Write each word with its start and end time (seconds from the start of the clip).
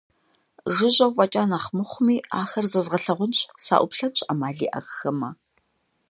Жыжьэу 0.75 1.11
фӀэкӀа 1.15 1.43
нэхъ 1.49 1.69
мыхъуми, 1.77 2.17
ахэр 2.41 2.65
зэзгъэлъагъунщ, 2.71 3.39
саӀуплъэнщ 3.63 4.17
Ӏэмал 4.25 4.59
иӀэххэмэ. 4.65 5.29